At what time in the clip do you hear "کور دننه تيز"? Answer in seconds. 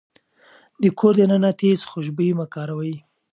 0.99-1.79